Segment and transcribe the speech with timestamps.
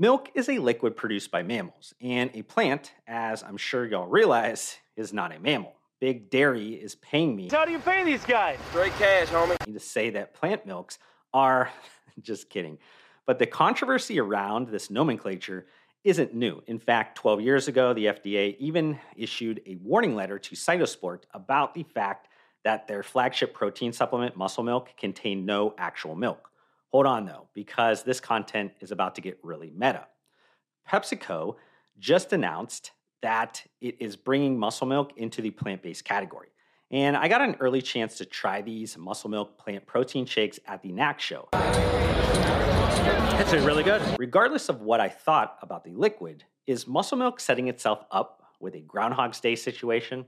[0.00, 4.78] Milk is a liquid produced by mammals, and a plant, as I'm sure y'all realize,
[4.96, 5.74] is not a mammal.
[6.00, 8.56] Big Dairy is paying me How do you pay these guys?
[8.70, 9.56] Straight cash, homie.
[9.66, 10.98] Need to say that plant milks
[11.34, 11.70] are
[12.22, 12.78] just kidding.
[13.26, 15.66] But the controversy around this nomenclature
[16.02, 16.62] isn't new.
[16.66, 21.74] In fact, 12 years ago, the FDA even issued a warning letter to Cytosport about
[21.74, 22.28] the fact
[22.64, 26.49] that their flagship protein supplement, Muscle Milk, contained no actual milk.
[26.92, 30.06] Hold on though, because this content is about to get really meta.
[30.88, 31.54] PepsiCo
[31.98, 32.90] just announced
[33.22, 36.48] that it is bringing muscle milk into the plant based category.
[36.90, 40.82] And I got an early chance to try these muscle milk plant protein shakes at
[40.82, 41.48] the NACS show.
[43.38, 44.02] It's really good.
[44.18, 48.74] Regardless of what I thought about the liquid, is muscle milk setting itself up with
[48.74, 50.26] a Groundhog's Day situation?